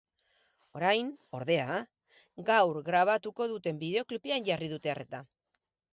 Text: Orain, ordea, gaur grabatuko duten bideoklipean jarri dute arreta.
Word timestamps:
Orain, 0.79 1.11
ordea, 1.39 1.75
gaur 2.49 2.81
grabatuko 2.89 3.47
duten 3.55 3.83
bideoklipean 3.85 4.49
jarri 4.49 4.71
dute 4.77 4.95
arreta. 4.95 5.25